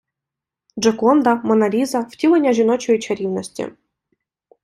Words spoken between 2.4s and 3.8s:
жіночої чарівності